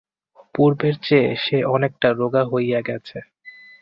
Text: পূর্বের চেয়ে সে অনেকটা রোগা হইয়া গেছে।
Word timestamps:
পূর্বের 0.55 0.95
চেয়ে 1.03 1.29
সে 1.35 1.57
অনেকটা 1.65 2.07
রোগা 2.19 2.43
হইয়া 2.45 2.79
গেছে। 2.81 3.17